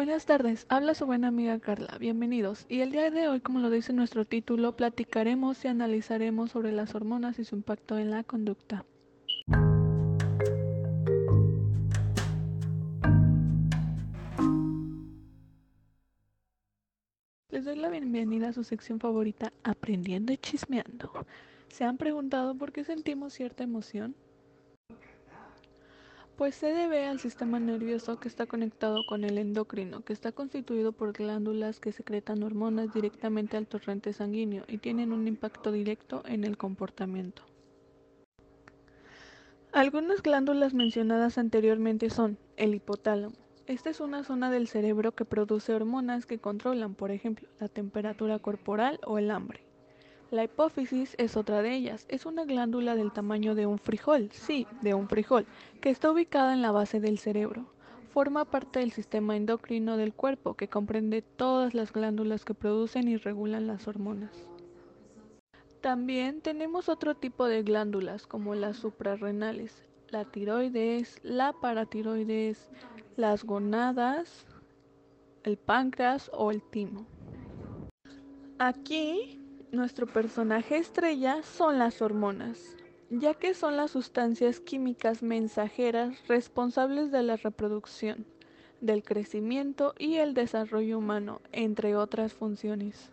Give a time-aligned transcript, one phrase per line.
[0.00, 2.64] Buenas tardes, habla su buena amiga Carla, bienvenidos.
[2.70, 6.94] Y el día de hoy, como lo dice nuestro título, platicaremos y analizaremos sobre las
[6.94, 8.86] hormonas y su impacto en la conducta.
[17.50, 21.12] Les doy la bienvenida a su sección favorita, Aprendiendo y Chismeando.
[21.68, 24.16] ¿Se han preguntado por qué sentimos cierta emoción?
[26.40, 30.92] Pues se debe al sistema nervioso que está conectado con el endocrino, que está constituido
[30.92, 36.44] por glándulas que secretan hormonas directamente al torrente sanguíneo y tienen un impacto directo en
[36.44, 37.42] el comportamiento.
[39.72, 43.36] Algunas glándulas mencionadas anteriormente son el hipotálamo.
[43.66, 48.38] Esta es una zona del cerebro que produce hormonas que controlan, por ejemplo, la temperatura
[48.38, 49.69] corporal o el hambre.
[50.30, 52.06] La hipófisis es otra de ellas.
[52.08, 55.44] Es una glándula del tamaño de un frijol, sí, de un frijol,
[55.80, 57.66] que está ubicada en la base del cerebro.
[58.12, 63.16] Forma parte del sistema endocrino del cuerpo, que comprende todas las glándulas que producen y
[63.16, 64.48] regulan las hormonas.
[65.80, 72.70] También tenemos otro tipo de glándulas, como las suprarrenales, la tiroides, la paratiroides,
[73.16, 74.46] las gonadas,
[75.42, 77.06] el páncreas o el timo.
[78.58, 79.39] Aquí
[79.72, 82.76] nuestro personaje estrella son las hormonas,
[83.10, 88.26] ya que son las sustancias químicas mensajeras responsables de la reproducción,
[88.80, 93.10] del crecimiento y el desarrollo humano, entre otras funciones.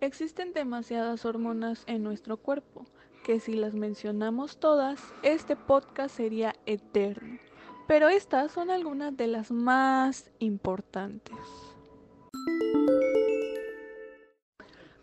[0.00, 2.84] Existen demasiadas hormonas en nuestro cuerpo,
[3.24, 7.38] que si las mencionamos todas, este podcast sería eterno,
[7.86, 11.38] pero estas son algunas de las más importantes.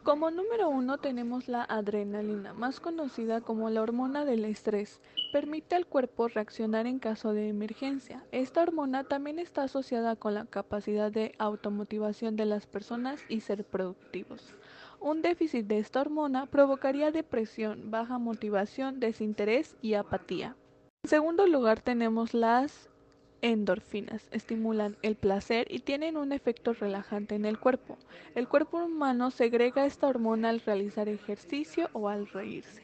[0.03, 4.99] Como número uno tenemos la adrenalina, más conocida como la hormona del estrés.
[5.31, 8.25] Permite al cuerpo reaccionar en caso de emergencia.
[8.31, 13.63] Esta hormona también está asociada con la capacidad de automotivación de las personas y ser
[13.63, 14.55] productivos.
[14.99, 20.55] Un déficit de esta hormona provocaría depresión, baja motivación, desinterés y apatía.
[21.03, 22.90] En segundo lugar tenemos las
[23.41, 27.97] endorfinas, estimulan el placer y tienen un efecto relajante en el cuerpo.
[28.35, 32.83] El cuerpo humano segrega esta hormona al realizar ejercicio o al reírse.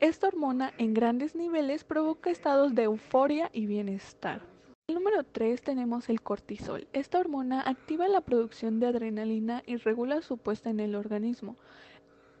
[0.00, 4.42] Esta hormona en grandes niveles provoca estados de euforia y bienestar.
[4.86, 6.86] El número 3 tenemos el cortisol.
[6.92, 11.56] Esta hormona activa la producción de adrenalina y regula su puesta en el organismo.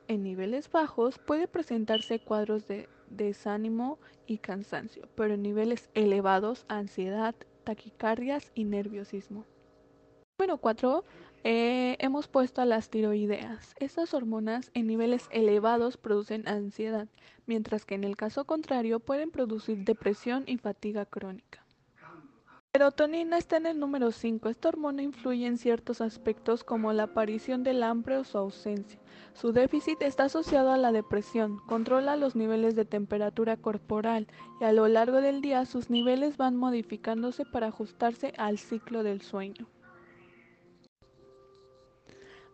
[0.06, 7.34] En niveles bajos puede presentarse cuadros de desánimo y cansancio, pero en niveles elevados ansiedad,
[7.68, 9.44] taquicardias y nerviosismo.
[10.38, 11.04] Número 4.
[11.44, 13.74] Eh, hemos puesto a las tiroideas.
[13.78, 17.08] Estas hormonas en niveles elevados producen ansiedad,
[17.44, 21.67] mientras que en el caso contrario pueden producir depresión y fatiga crónica.
[22.78, 24.48] Serotonina está en el número 5.
[24.48, 29.00] Esta hormona influye en ciertos aspectos como la aparición del hambre o su ausencia.
[29.34, 34.28] Su déficit está asociado a la depresión, controla los niveles de temperatura corporal
[34.60, 39.22] y a lo largo del día sus niveles van modificándose para ajustarse al ciclo del
[39.22, 39.68] sueño.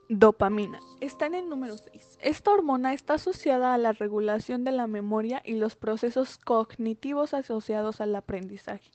[0.09, 0.81] Dopamina.
[1.03, 2.19] Está en el número 6.
[2.23, 8.01] Esta hormona está asociada a la regulación de la memoria y los procesos cognitivos asociados
[8.01, 8.91] al aprendizaje.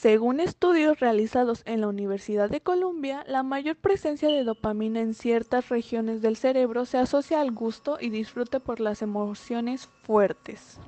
[0.00, 5.68] Según estudios realizados en la Universidad de Columbia, la mayor presencia de dopamina en ciertas
[5.68, 10.78] regiones del cerebro se asocia al gusto y disfrute por las emociones fuertes.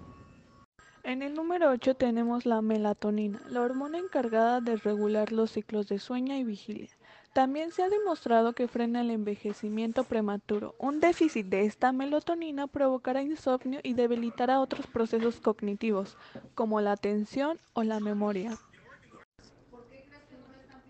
[1.02, 5.98] En el número 8 tenemos la melatonina, la hormona encargada de regular los ciclos de
[5.98, 6.90] sueño y vigilia.
[7.32, 10.74] También se ha demostrado que frena el envejecimiento prematuro.
[10.78, 16.18] Un déficit de esta melatonina provocará insomnio y debilitará otros procesos cognitivos,
[16.54, 18.58] como la atención o la memoria.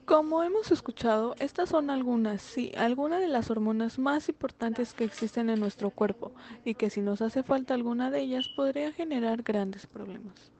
[0.06, 5.50] Como hemos escuchado, estas son algunas, sí, algunas de las hormonas más importantes que existen
[5.50, 6.31] en nuestro cuerpo
[6.65, 10.53] y que si nos hace falta alguna de ellas podría generar grandes problemas.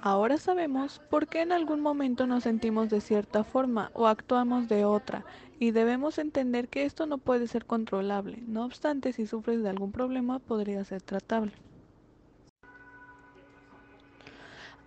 [0.00, 4.86] Ahora sabemos por qué en algún momento nos sentimos de cierta forma o actuamos de
[4.86, 5.26] otra
[5.58, 9.92] y debemos entender que esto no puede ser controlable, no obstante si sufres de algún
[9.92, 11.52] problema podría ser tratable.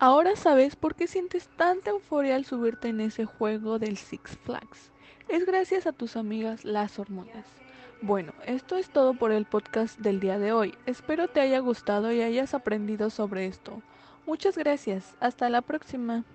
[0.05, 4.91] Ahora sabes por qué sientes tanta euforia al subirte en ese juego del Six Flags.
[5.29, 7.45] Es gracias a tus amigas las hormonas.
[8.01, 10.75] Bueno, esto es todo por el podcast del día de hoy.
[10.85, 13.81] Espero te haya gustado y hayas aprendido sobre esto.
[14.25, 15.15] Muchas gracias.
[15.21, 16.25] Hasta la próxima.